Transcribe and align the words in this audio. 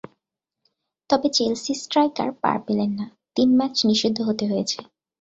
তবে 1.09 1.27
Chelsea 1.29 1.73
striker 1.75 2.29
পার 2.41 2.57
পেলেন 2.65 2.91
না, 2.99 3.05
তিন 3.35 3.49
ম্যাচ 3.57 3.75
নিষিদ্ধ 3.89 4.17
হতে 4.21 4.45
হয়েছে। 4.47 4.79